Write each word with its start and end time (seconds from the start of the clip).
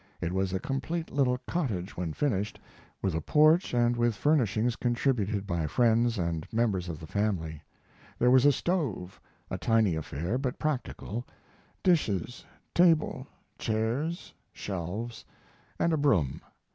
It 0.19 0.33
was 0.33 0.51
a 0.51 0.59
complete 0.59 1.11
little 1.11 1.37
cottage 1.47 1.95
when 1.95 2.11
finished, 2.13 2.59
with 3.03 3.13
a 3.13 3.21
porch 3.21 3.71
and 3.71 3.95
with 3.95 4.15
furnishings 4.15 4.75
contributed 4.75 5.45
by 5.45 5.67
friends 5.67 6.17
and 6.17 6.51
members 6.51 6.89
of 6.89 6.99
the 6.99 7.05
family. 7.05 7.61
There 8.17 8.31
was 8.31 8.43
a 8.47 8.51
stove 8.51 9.21
a 9.51 9.59
tiny 9.59 9.93
affair, 9.95 10.39
but 10.39 10.57
practical 10.57 11.23
dishes, 11.83 12.43
table, 12.73 13.27
chairs, 13.59 14.33
shelves, 14.53 15.23
and 15.77 15.93
a 15.93 15.97
broom. 15.97 16.41